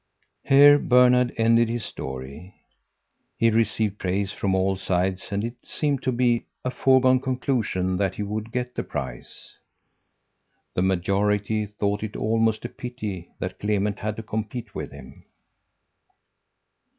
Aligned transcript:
Here 0.43 0.79
Bernhard 0.79 1.31
ended 1.37 1.69
his 1.69 1.85
story. 1.85 2.55
He 3.37 3.51
received 3.51 3.99
praise 3.99 4.31
from 4.31 4.55
all 4.55 4.75
sides 4.75 5.31
and 5.31 5.43
it 5.43 5.63
seemed 5.63 6.01
to 6.01 6.11
be 6.11 6.47
a 6.65 6.71
foregone 6.71 7.19
conclusion 7.19 7.97
that 7.97 8.15
he 8.15 8.23
would 8.23 8.51
get 8.51 8.73
the 8.73 8.81
prize. 8.81 9.59
The 10.73 10.81
majority 10.81 11.67
thought 11.67 12.01
it 12.01 12.15
almost 12.17 12.65
a 12.65 12.69
pity 12.69 13.29
that 13.37 13.59
Clement 13.59 13.99
had 13.99 14.15
to 14.15 14.23
compete 14.23 14.73
with 14.73 14.89
him. 14.91 15.23